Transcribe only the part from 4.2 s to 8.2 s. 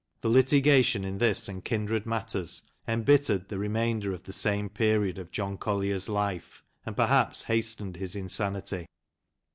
the sane period of John Collier's life, and perhaps hastened his